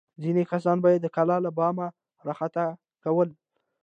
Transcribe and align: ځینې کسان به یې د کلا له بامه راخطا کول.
ځینې 0.21 0.43
کسان 0.51 0.77
به 0.83 0.87
یې 0.93 0.99
د 1.01 1.07
کلا 1.15 1.37
له 1.45 1.51
بامه 1.57 1.87
راخطا 2.27 2.65
کول. 3.03 3.29